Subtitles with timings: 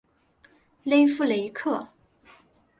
[0.83, 1.89] 勒夫雷克。